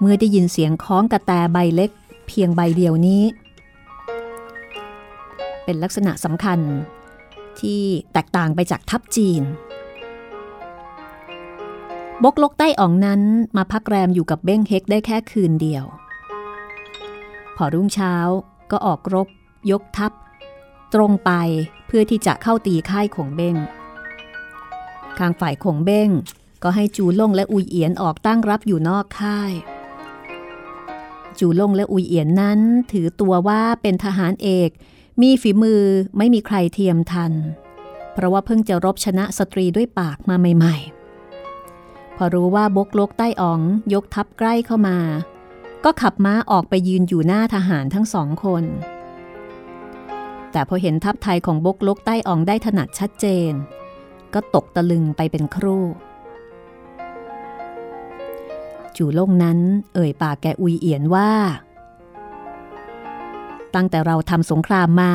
[0.00, 1.90] เมื่อได้ยินเสียงคล้องกระแตใบเล็ก
[2.28, 3.22] เพียงใบเดียวนี้
[5.64, 6.58] เป็นลักษณะสำคัญ
[7.60, 9.42] ที่แตกต่างไปจากทัพจีน
[12.24, 13.20] บกลกใต้อ่องนั้น
[13.56, 15.84] มาพักแรมอยู่กับเบ้งเฮกได้แค่คืนเดียว
[17.56, 18.14] พอรุ่งเช้า
[18.70, 19.28] ก็ออกรบ
[19.70, 20.12] ยกทัพ
[20.94, 21.30] ตรงไป
[21.86, 23.56] เพื่อที่จะเข้าตีค่ายของเบ้ง
[25.18, 26.08] ข้างฝ่ายของเบ้ง
[26.62, 29.52] ก็ให้จูล่งและอุยเอียนออกตั้งรับอยู่นอกค่าย
[31.38, 32.60] จูล่งและอุยเอียนนั้น
[32.92, 34.70] ถือตัวว่าเป็นทหารเอก
[35.22, 35.82] มีฝีมือ
[36.16, 37.32] ไม่มีใครเทียมทัน
[38.12, 40.93] เพราะว่าเพิ่งจะรบชนะสตรีด้วยปากมาใหม่ ๆ
[42.16, 43.60] พอรู้ว่าบกลกใต้อ๋อง
[43.94, 44.98] ยกทัพใกล้เข้ามา
[45.84, 48.64] ก็ขับม้าออกไปยืนอยู่หน้าทหารทั้งสองคน
[50.52, 53.52] แต่พอเห็นทัพไทยของบกลกใต้อ๋องได้ถนัดชัดเจน
[54.34, 55.84] ก็ตกตะลึงไปเป็นครู่
[58.96, 59.58] จู่ลงนั้น
[59.94, 61.30] เอ่ยปากแกอุยเอียนว่า
[63.74, 65.14] ตั้งแต่เราทำสงครามมา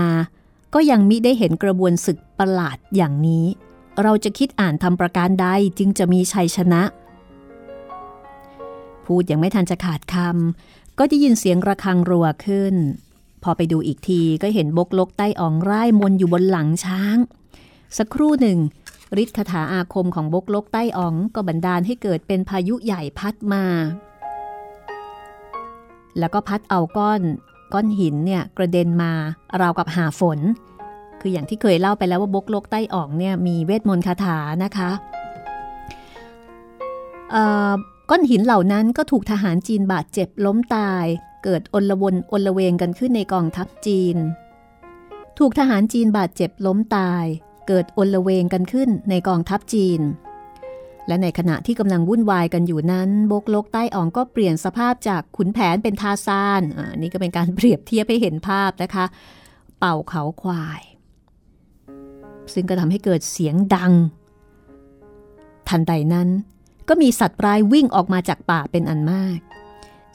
[0.73, 3.45] ก็ยังมิได้เห็นกระบวนศึกประหลาดอย่างนี้
[4.03, 5.47] เราจะคิดอ่านทำประการใด
[5.77, 6.81] จึงจะมีชัยชนะ
[9.05, 12.75] พูดยังไม่ทันจะขาดคำก็ได้ยินเสียงระฆังรัวขึ้น
[13.43, 17.17] พอไปดูอีกทีก็เห็นบกลกใต้อ่องไร่มนอยู่บนหลังช้าง
[17.97, 18.59] สักครู่หนึ่ง
[19.23, 23.65] ฤทธิ์คาถาอาคมของบกลกใต้อ่องก็บันดาลให้เกิดเป็นพายุใหญ่พัดมา
[26.19, 27.21] แล้วก็พัดเอาก้อน
[27.73, 29.11] ก้อนหินเนี่ยกระเด็นมา
[29.61, 30.39] ราวกับหาฝน
[31.21, 34.91] คืออย่างที่เคยเล่าไปแล้วว่าบกโลกใต้อ่องเนี่ยมีเวทมนต์คาถานะคะ
[38.09, 41.05] ก้อนหินเหล่านั้นก็ถูกทหารจีนบาดเจ็บล้มตาย
[41.43, 44.17] เกิดอนลวนอนละเวงกันขึ้นในกองทัพจีน
[45.39, 47.25] ถูกทหารจีนบาดเจ็บล้มตาย
[47.67, 50.01] เกิดอนละเวงกันขึ้นในกองทัพจีน
[51.07, 59.05] และในขณะที่กำลังวุ่นวายกันอยู่นั้น บกโลกใต้อ่องก็เปลี่ยนสภาพจากขุนแผนเป็นทาซานอ่านี่ก็เป็นการเปรียบเทียบให้เห็นภาพนะคะ
[59.79, 60.81] เป่าเขาควาย
[62.53, 63.93] ซึ่งก็ทำให้เกิดเสียงดัง
[65.69, 66.29] ทันใดนั้น
[66.89, 69.39] ก็มีสัตว์ร้ายวิ่งออกมาจากป่าเป็นอันมาก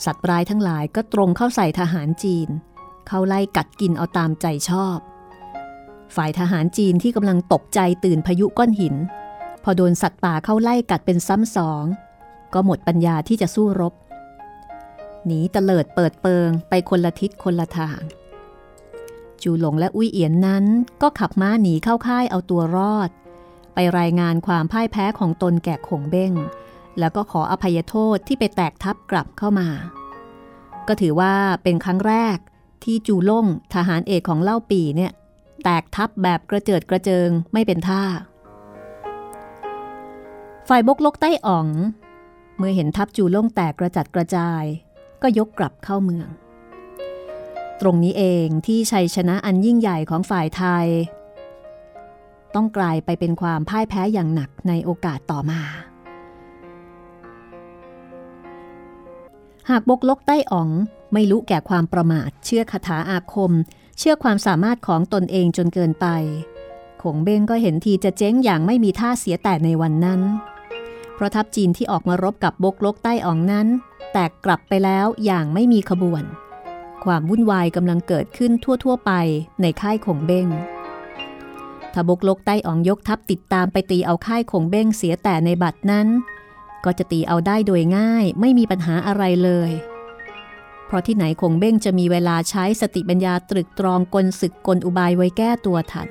[0.04, 2.48] สัตว์ร้ายทั้งหลายก็ตรงเข้าใส่ทหารจีน
[3.08, 4.98] เขาไล่กัดกินเอาตามใจชอบ
[6.16, 8.94] ฝ่ายทหารจีนที่กำลังตกใจตื่นพายุก้อนหิน
[9.62, 11.84] พอโดนสัตว์ป่าเข้าไล่กัดเป็นซ้ำสอง
[12.54, 13.94] ก็หมดปัญญาที่จะสู้รบ
[15.26, 18.00] หนีเตลิดเปิดเปิงไปคนละทิศคนละทาง
[19.42, 20.64] จูหลงและอุ้ยเอียนนั้น
[21.02, 23.10] ก็ขับม้าหนีเข้าค่ายเอาตัวรอด
[23.74, 26.32] ไปรายงานความพ่ายแพ้ของตนแก่ขงเบ้ง
[26.98, 29.68] แล้วก็ขออภัยโทษที่ไปแตกทับกลับเข้ามา
[30.88, 32.36] ก็ถือว่าเป็นครั้งแรก
[32.84, 35.12] ที่จูล่งทหารเอกของเล่าปีเนี่ย
[35.64, 38.02] แตกทับแบบกระเจิดกระเจิงไม่เป็นท่า
[40.68, 41.68] ฝ่ายบกลกใต้อ๋อง
[42.56, 44.64] เมื่อเห็นทัพจูล่งแตกกระจัดกระจาย
[45.22, 46.28] ก็ยกกลับเข้าเมือง
[47.80, 50.86] ตรงนี้เองที่ชัยชนะอันยิ่งใหญ่ของฝ่ายไทย
[52.54, 55.60] ต้องกลายไปเป็นความพ่ายแพ้อย่างหนักในโอกาสต่อมา
[59.70, 60.70] หากบกลกใต้อ๋อง
[61.12, 63.52] ไม่รู้แก่ความประมาท เชื่อคาถาอาคม
[63.98, 66.06] เชื่อความสามารถของตนเองจนเกินไป
[67.02, 70.20] ขงเบ้งก็เห็นทีจะเจ๊งอย่างไม่มีท่าเสียแต่ในวันนั้น
[71.14, 73.66] เพราะทัพจีนที่ออกมารบกับบกลกใต้อ๋องนั้น
[74.12, 76.24] แตกกลับไปแล้วอย่างไม่มีขบวน
[77.04, 79.12] ความวุ่นวายกำลังเกิดขึ้นทั่ว ๆ ไป
[79.60, 80.48] ในค่ายขงเบ้ง
[81.92, 86.08] ถ้าบกลกใต้อ๋องยกทัพติดตามไปตีเอาค่ายขงเบ้งเสียแต่ในบัตรนั้น
[86.84, 89.70] ก็จะตีเอาได้โดยง่ายไม่มีปัญหาอะไรเลย
[90.86, 96.08] เพราะที่ไหนคงเบ้งจะมีเวลาใช้สติปัญญาตรึกตรองกลศึกกลอุบายไว้แก้ตัวทัน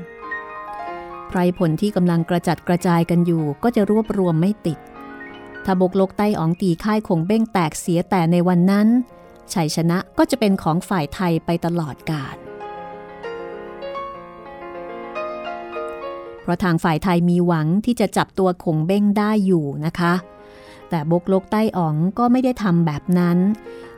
[1.27, 4.79] ไพรผลที่กำลังกระจัดกระจายกันอยู่ก็จะรวบรวมไม่ติด
[5.65, 8.87] ถ้าบกลกใต้อ๋องตีค่ายคงเบ้งแตกเสียแต่ในวันนั้น
[9.53, 12.35] ชัยชนะก็จะเป็นของฝ่ายไทยไปตลอดกาล
[16.41, 20.13] เพราะทางฝ่ายไทยมีหวังที่จะจับตัวคงเบ้งได้อยู่นะคะ
[20.89, 23.37] แต่บกลกใต้อ๋องก็ไม่ได้ทำแบบนั้น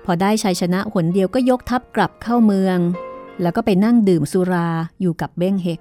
[0.06, 2.80] พอได้ชัยชนะหนเดียวก็ยกทัพกลับเข้าเมือง
[3.42, 4.70] แล้วก็ไปนั่งดื่มสุรา
[5.02, 5.80] อยู่กับเบ้งเฮก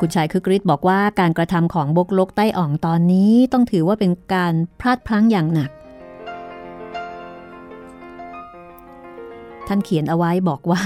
[0.00, 5.70] คุณชายคือกริชบอกว่าการกระทำของบกลกใต้อ่องตอนนี้ต้องถือว่าเป็นการพลาดพลั้งอย่างหนัก
[9.68, 10.82] ท่านเขียนเอาไว้บอกว่า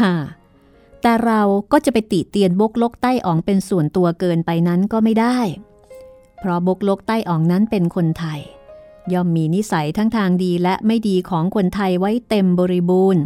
[1.02, 1.40] แต่เรา
[1.72, 5.38] ก็จะไปติเตียนบกลกใต้อ่องเป็นส่วนตัวเกินไปนั้นก็ไม่ได้
[6.38, 8.40] เพราะบกลกใต้อ่องนั้นเป็นคนไทย
[9.12, 13.22] ย่อมมีนิสัยทั้งทางดีและไม่ดีของคนไทยไว้เต็มบริบูรณ์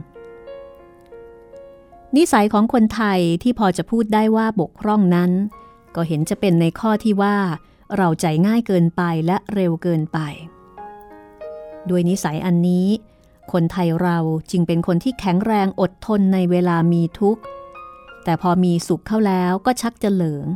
[2.17, 5.31] นิสัยของคนไทยที่พอจะพูดได้ว่าบกพร่องนั้น
[5.95, 7.37] ก็เห็นจะเป็นในข้อที่ว่า
[7.97, 10.19] เราใจง่ายเกินไปและเร็วเกินไป
[11.89, 12.87] ด้วยนิสัยอันนี้
[13.53, 14.19] คนไทยเรา
[14.51, 17.43] จึงเป็นคนที่แข็งแรงอดทนในเวลามีทุกข์
[18.25, 20.47] แต่พอมีสุขเข้าแล้วก็ชักจะเหลิง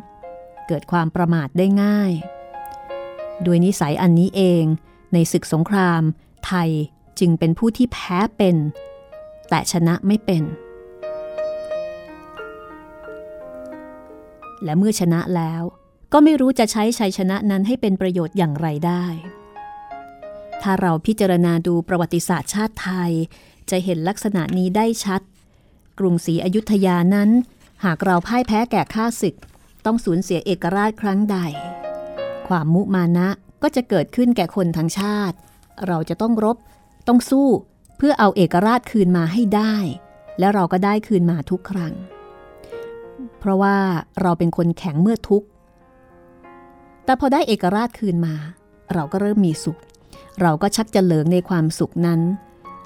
[0.67, 2.13] เกิดความประมาทได้ง่าย
[3.47, 4.65] ด้วยนิสัยอันนี้เอง
[5.13, 6.03] ในศึกสงคราม
[6.47, 6.71] ไทย
[7.19, 8.57] จึงเป็นผู้ที่แพ้เป็น
[9.49, 10.43] แต่ชนะไม่เป็น
[14.65, 15.63] และเมื่อชนะแล้ว
[16.13, 19.05] ก็ไม่รู้จะใช้ชัยชนะนั้นให้เป็นประโยชน์อย่างไรได้
[20.63, 23.13] ถ้าเราพิจารณาดูประวัติศาสตร์ชาติไทย
[23.71, 25.21] จะเห็นลักษณะนี้ได้ชัด
[25.99, 27.31] กรุงศรีอยุธยานั้น
[27.85, 29.37] หากเราพ่ายแพ้แก่ข้าศึก
[29.85, 31.37] ต้องสูญเสียเอกราชครั้งใด
[32.49, 33.29] ความมุมานะ
[33.63, 35.37] ก็จะเกิดขึ้นแก่คนทั้งชาติ
[35.87, 36.57] เราจะต้องรบ
[37.09, 37.49] ต้องสู้
[37.97, 39.75] เพื่อเอาเอกราชคืนมาให้ได้
[40.39, 41.95] และเราก็ได้คืนมาทุกครั้ง
[43.39, 43.77] เพราะว่า
[44.21, 45.47] เราเป็นคนแข็งเมื่อทุกข์
[47.05, 48.35] แต่พอได้เอกราชคืนมา
[48.95, 49.79] เราก็เริ่มมีสุข
[50.41, 52.21] เราก็ชักจะเหลิงในความสุขนั้น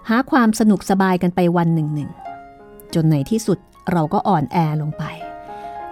[0.08, 2.10] หาความสนุกสบายกันไปวันหนึ่งหนึ่ง
[2.94, 3.58] จนในที่สุด
[3.92, 5.04] เราก็อ่อนแอลงไป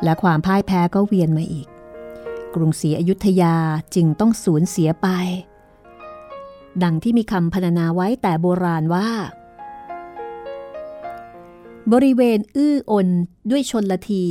[0.05, 1.67] และความพ่ายแพ้ก็เวียนมาอีก
[2.55, 3.57] กรุงศรีอยุธยา
[3.95, 5.09] จึงต้องสูญเสียไป
[6.83, 9.09] ดังที่มีคำพรรณนาไว้แต่โบราณว่า
[11.93, 13.09] บริเวณอื้ออน
[13.51, 14.25] ด้วยชนละที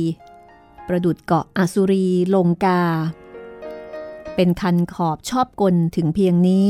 [0.88, 2.82] ประดุดเกาะอสุรีลงกา
[4.34, 6.66] เป็นคันขอบชอบกลถึงเพียงนี้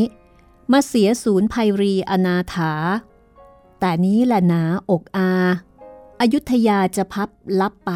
[0.73, 2.73] มาเสียศูนย์ภัยรีอนาถา
[3.81, 5.31] แต่นี้แหละหนาอกอา
[6.21, 7.29] อายุทยาจะพับ
[7.61, 7.91] ลับไป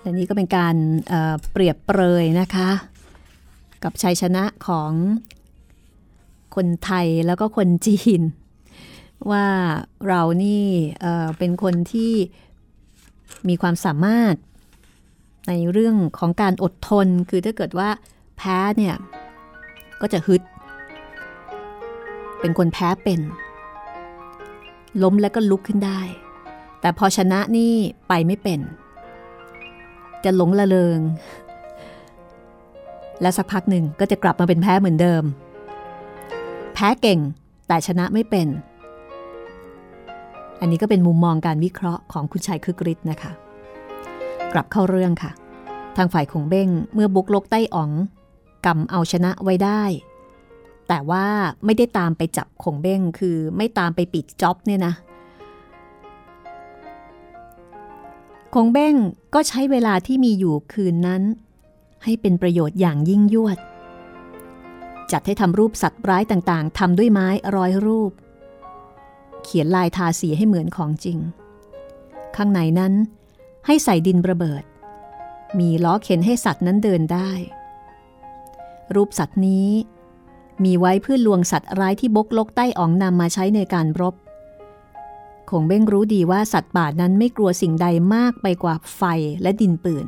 [0.00, 0.76] และนี้ก็เป็นการ
[1.08, 2.70] เเปรียบเปรยนะคะ
[3.82, 4.92] กับชัยชนะของ
[6.54, 8.22] คนไทยแล้วก็คนจีน
[9.30, 9.46] ว่า
[10.08, 10.64] เรานี่
[11.00, 12.12] เเป็นคนที่
[13.48, 14.34] มีความสามารถ
[15.48, 17.88] ในเรื่องของการอดทน คือถ้าเกิดว่า
[18.36, 18.94] แพ้เนี่ย
[20.00, 20.42] ก็จะฮึด
[22.40, 23.20] เป็นคนแพ้เป็น
[25.02, 26.00] ล้มแล้วก็ลุกขึ้นได้
[26.80, 27.72] แต่พอชนะนี่
[28.08, 28.60] ไปไม่เป็น
[30.24, 31.00] จะหลงละเลง
[33.20, 35.22] และสักพักหนึ่งก็จะกลับมาเป็นแพ้เหมือนเดิม
[36.74, 37.20] แพ้เก่ง
[37.68, 38.46] แต่ชนะไม่เป็น
[40.64, 43.32] อันนี้ก็เป็นมุมมองการวิเคราะห์ของคุณชัยคือกริชนะคะ
[44.52, 45.30] กลับเข้าเรื่องค่ะ
[45.96, 47.90] ทางฝ่ายของเบ้งเมื่อบุกลกใต้อ๋อง
[48.66, 49.82] กำเอาชนะไว้ได้
[50.88, 51.26] แต่ว่า
[51.64, 54.94] ไม่ได้ตามไปจับคงเบ้งคือไม่ตามไปปิดจ็อบเนี่ยนะ
[58.54, 58.94] คงเบ้ง
[59.34, 61.22] ก็ใช้เวลาที่มีอยู่คืนนั้น
[62.04, 63.58] ให้เป็นประโยชน์อย่างยิ่งยวด
[65.12, 68.12] จัดให้ทำรูปสัตว์ร้ายต่างๆทำด้วยไม้ร้อยรูป
[69.44, 71.18] เขียนลายทาสีให้เหมือนของจริง
[72.36, 72.92] ข้างในนั้น
[73.66, 74.62] ให้ใส่ดินระเบิด
[75.58, 77.30] มีล้อเข็นให้สัตว์นั้นเดินได้
[78.94, 79.68] รูปสัตว์นี้
[80.64, 84.14] มีไว้เพื่อลวงสัตว์ร้ายที่บกลกใต้อ่องนำมาใช้ในการรบ
[85.50, 89.02] คงเบ้งรู้ดีว่าสัตว์ป่านั้นไม่กลัวสิ่งใดมากไปกว่าไฟ
[89.42, 90.06] และดินปืน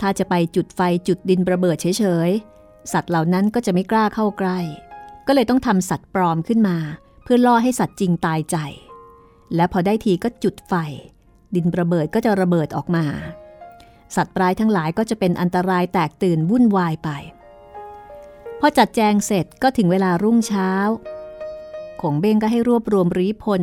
[0.00, 4.58] ถ้าจะไปจุดไฟจุดดินระเบิดเฉยๆ สัตว์เหล่านั้นก็จะไม่กล้าเข้าใกล้
[5.26, 6.76] ก็เลยต้องทำสัตว์ปลอมขึ้นมา
[7.24, 8.56] เพื่อล่อให้สัตว์จริงตายใจ
[9.54, 10.74] และพอได้ทีก็จุดไฟ
[11.54, 13.06] ดินระเบิดก็จะระเบิดออกมา
[14.16, 17.10] สัตว์ปลายทั้งหลายก็จะเป็นอันตรายแตกตื่นวุ่นวายไป
[18.60, 20.70] พอจัดแจงเสร็จก็ถึงเวลารุ่งเช้า
[22.02, 23.62] ขงเบ้งก็ให้รวบรวมรีพล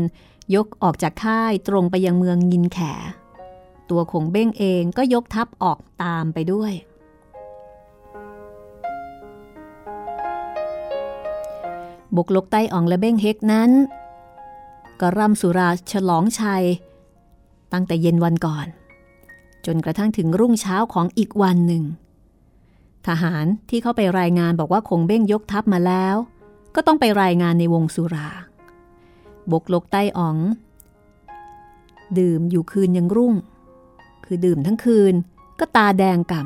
[0.56, 2.80] ยกออกจากค่ายตรงไปยังเมืองยินแข
[3.90, 6.74] ตัวขงเบ้งเองก็ยกทัพออกตามไปด้วย
[12.16, 13.72] บุกลกใต้อ่องและเบ้งเฮกนั้น
[15.00, 16.64] ก็ร่ำสุราฉลองชัย
[17.74, 18.68] ตั้งแต่เย็นวันก่อน
[19.66, 21.84] จนกระทั่งถึงรุ่งเช้าของอีกวันหนึ่ง
[23.08, 26.16] ทหารที่เข้าไปรายงานบอกว่าคงเบ้งยกทัพมาแล้ว
[26.76, 28.30] ก็ต้องไปรายงานในวงสุรา
[29.52, 30.38] บกลกใต้อ๋อง
[32.20, 33.34] ดื่มอยู่คืนยังรุ่ง
[34.26, 35.14] คือดื่มทั้งคืน
[35.60, 36.42] ก็ตาแดงก่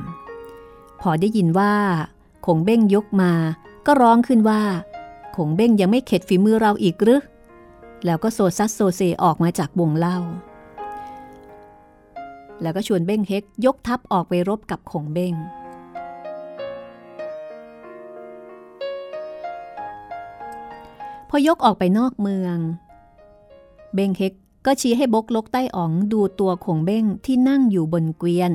[0.47, 1.73] ำพอได้ยินว่า
[2.45, 3.31] คงเบ้งยกมา
[3.85, 4.61] ก็ร้องขึ้นว่า
[5.35, 7.21] คงเบ้งยังไม่เข็ดฝีมือเราอีกหรือ
[8.05, 10.17] แล้วก็โซซัสโซเซออกมาจากวงเล่า
[12.61, 15.33] แล้วก็ชวนเบ้งเฮกยกทัพออกไปรบกับคงเบ้ง
[21.29, 22.57] พอยกออกไปนอกเมือง
[23.93, 24.33] เบ้งเฮก
[24.65, 28.51] ก็ชี้ให้บกลกใต้อ๋องดูตัวขงเบ้งที่นั่งอยู่บนเกวียน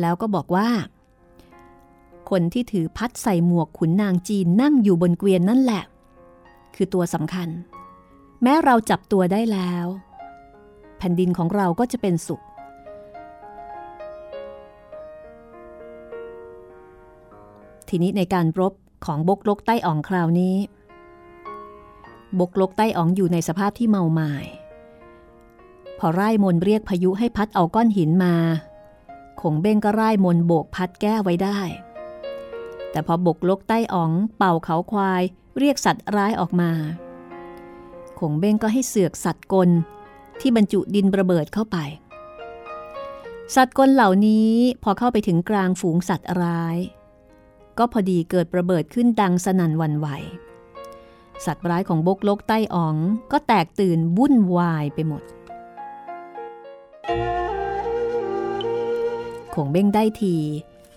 [0.00, 0.68] แล้วก็บอกว่า
[2.30, 5.82] คนที่ถือพัดใส่หมวกขุนนางจีนนั่งอยู่บนเกวียนนั่นแหละ
[6.74, 7.48] คือตัวสำคัญ
[8.42, 9.86] แม้เราจับตัวได้แล้ว
[10.98, 12.42] แผ่นดินของเราก็จะเป็นสุข
[17.88, 18.72] ทีนี้ในการรบ
[19.06, 20.56] ของบกลกใต้อ่องคราวนี้
[22.40, 24.46] บกลกใต้อ๋องอยู่ในสภาพที่เมาหมาย
[25.98, 28.34] พอไร่มนเรียกพายุให้พัดเอาก้อนหินมา
[29.40, 31.58] คงเบ้งก็ไร่มนโบกพัดแก้ไว้ได้
[32.92, 35.22] แต่พอบกลกใต้อ๋อง เป่าเขาควาย
[35.58, 36.72] เรียกสัตว์ร้ายออกมา
[38.18, 39.70] คงเบ้งก็ให้เสือกสัตว์กล
[40.40, 41.78] ที่บรรจุดินระเบิดเข้าไป
[43.54, 46.76] สัตว์กลเหล่านี้พอเข้าไปถึงกลางฝูงสัตว์ร้าย
[47.78, 50.08] ก็พอดีเกิดระเบิดขึ้นดังสนั่นวันไหว
[51.44, 52.96] สัตว์ร้ายของบกลกใต้อ๋อง
[53.32, 55.22] ก็แตกตื่นวุ่นวายไปหมด
[59.54, 60.36] คงเบ้งได้ที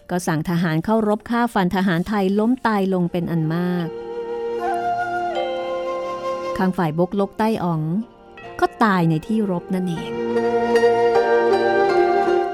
[0.10, 3.88] ก็สั่งทหารเข้ารบฆ่าฟันทหารไทยล้มตายลงเป็นอันมาก
[6.58, 7.82] ข้างฝ่ายบกลกใต้อ๋อง
[8.60, 10.12] ก็ตายในที่รบนั่นเอง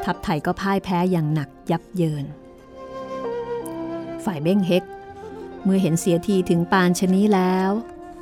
[0.04, 2.26] ทัพไทยก็พ่ายแพ้อย่างหนักยับเยิน
[4.26, 4.84] ฝ่ายเบ้งเฮก
[5.64, 7.70] เมื่อเห็นเสียทีถึงปานชนี้แล้ว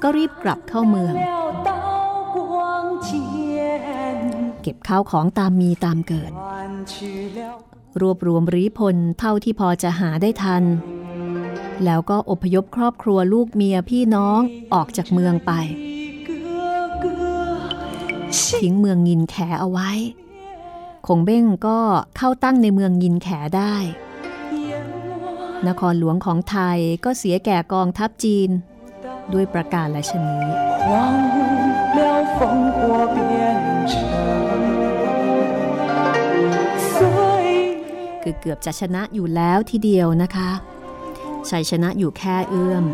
[0.01, 1.13] ก็รีบกลับเข้าเมือง
[4.61, 6.32] เก็บข้าวของตามมีตามเกิด
[8.01, 10.63] รวบรวมรีพลเท่าที่พอจะหาได้ทัน
[11.85, 14.39] แล้วก็อพยพครอบครัวลูกเมียพี่น้อง
[14.73, 15.51] ออกจากเมืองไป
[18.59, 19.91] ทิ้งเมืองงินแขเอาไว้
[21.07, 21.79] คงเบ้งก็
[22.17, 23.75] เข้าตั้งในเมืองยินแขได้
[25.67, 28.49] นครหลวงของไทยก็เสียแก่กองทัพจีน
[29.33, 40.49] ด้วยประการและชนีือเกือบจะชนะอยู่แล้วทีเดียวนะคะ
[41.49, 42.86] ชัยชนะอยู่แค่เอื้อม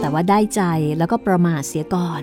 [0.00, 0.62] แต่ว่าได้ใจ
[0.98, 2.22] แล้วก็ประมาทเสียก่อน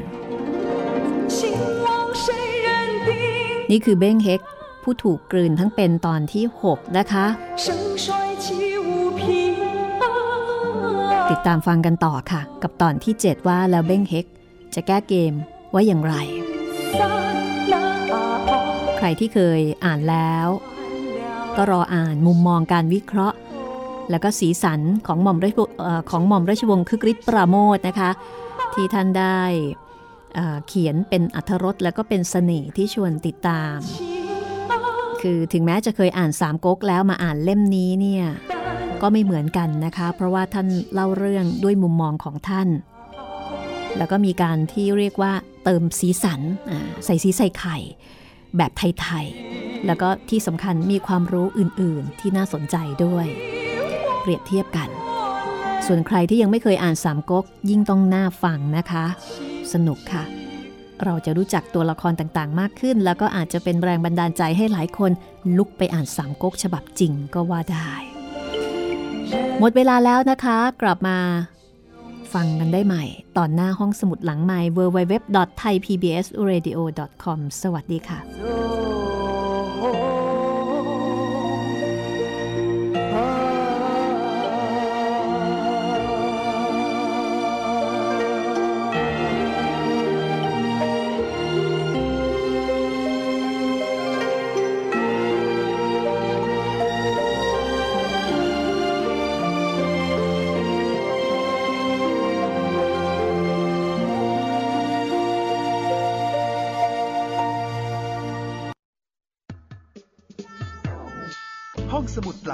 [3.71, 4.41] นี่คือเบ้งเฮก
[4.83, 7.25] ผู้ถูกกลืนทั้งเป็นตอนที่ 6 นะคะ
[11.31, 14.25] ติดตามฟังกันต่อค่ะ กับตอนที่ 7 ว่าแล้วเบ้งเฮก
[14.75, 15.33] จะแก้เกม
[15.73, 16.13] ว่าอย่างไร
[19.05, 20.47] รที่เคยอ่านแล้ว
[21.57, 21.63] ก็。
[21.71, 23.37] รออ่านมุมมองการวิเคราะห์
[24.09, 28.09] แล้วก็สีสันของหม่อมราชวงศ์เอ่อของหม่อมราชวงศ์คึกฤทธิ์ปราโมทนะคะ
[28.73, 29.41] ที่ท่านได้
[30.67, 33.77] เขียนเป็นอัธรสแล้วก็เป็นเสน่ห์ที่ชวนติดตาม
[35.21, 38.25] คือถึงแม้จะเคยอ่านสามก๊กแล้วมาอ่านเล่มนี้เนี่ย
[39.01, 42.67] ก็ไม่เหมือนกันนะคะ เพราะว่าท่านเล่าเรื่องด้วยมุมมองของท่าน
[43.97, 45.33] แล้วก็มีการที่เรียกว่า
[45.63, 46.41] เติมสีสัน
[47.05, 47.77] ใส่สีใส่ไข่
[48.57, 53.25] แบบไทยๆ แล้วก็ที่สำคัญมีความรู้อื่นๆ ที่น่าสนใจด้วย
[54.21, 54.89] เปรียบเทียบกัน
[55.87, 59.05] ส่วนใครที่ยังไม่เคยอ่านสามก๊กยิ่งต้องน่าฟังนะคะ
[59.73, 60.23] สนุกค่ะ
[61.03, 65.11] เราจะรู้จักตัวละครต่างๆ มากขึ้น แล้วก็อาจจะเป็นแรงบันดาลใจให้หลายคน
[65.57, 67.91] ลุกไปอ่านสามก๊กฉบับจริงก็ว่าได้
[69.59, 71.17] หมดเวลาแล้วนะคะ กลับมา
[72.33, 73.03] ฟังกันได้ใหม่
[73.37, 78.19] ตอนหน้าห้องสมุดหลังใหม่ www.thaipbsradio.com สวัสดีค่ะ